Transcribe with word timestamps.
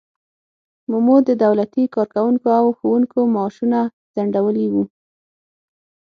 مومو 0.89 1.17
د 1.27 1.31
دولتي 1.43 1.83
کارکوونکو 1.95 2.47
او 2.59 2.65
ښوونکو 2.77 3.19
معاشونه 3.33 3.79
ځنډولي 4.13 4.67
وو. 4.73 4.83